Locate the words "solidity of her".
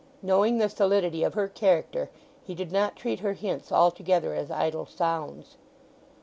0.67-1.47